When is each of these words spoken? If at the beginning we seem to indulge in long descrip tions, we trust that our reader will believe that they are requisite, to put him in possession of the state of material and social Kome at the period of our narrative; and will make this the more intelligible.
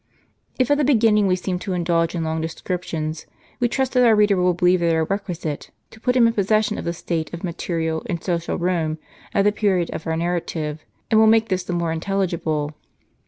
If 0.57 0.71
at 0.71 0.79
the 0.79 0.83
beginning 0.83 1.27
we 1.27 1.35
seem 1.35 1.59
to 1.59 1.73
indulge 1.73 2.15
in 2.15 2.23
long 2.23 2.41
descrip 2.41 2.81
tions, 2.81 3.27
we 3.59 3.67
trust 3.69 3.93
that 3.93 4.03
our 4.03 4.15
reader 4.15 4.35
will 4.35 4.55
believe 4.55 4.79
that 4.79 4.87
they 4.87 4.95
are 4.95 5.03
requisite, 5.05 5.69
to 5.91 5.99
put 5.99 6.15
him 6.15 6.25
in 6.25 6.33
possession 6.33 6.79
of 6.79 6.85
the 6.85 6.91
state 6.93 7.31
of 7.35 7.43
material 7.43 8.01
and 8.07 8.23
social 8.23 8.57
Kome 8.57 8.97
at 9.35 9.43
the 9.43 9.51
period 9.51 9.91
of 9.91 10.07
our 10.07 10.17
narrative; 10.17 10.83
and 11.11 11.19
will 11.19 11.27
make 11.27 11.49
this 11.49 11.61
the 11.63 11.73
more 11.73 11.91
intelligible. 11.91 12.71